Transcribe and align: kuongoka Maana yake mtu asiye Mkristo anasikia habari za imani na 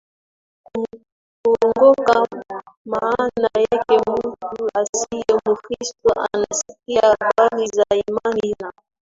kuongoka 1.43 2.27
Maana 2.85 3.49
yake 3.57 3.97
mtu 4.07 4.67
asiye 4.73 5.23
Mkristo 5.45 6.13
anasikia 6.33 7.17
habari 7.19 7.67
za 7.67 7.85
imani 8.07 8.55
na 8.59 8.71